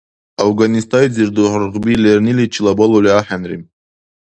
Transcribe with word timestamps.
Афганистайзир 0.45 1.27
дургъби 1.35 1.93
лерниличилара 2.03 2.77
балули 2.79 3.09
ахӀенри. 3.19 3.57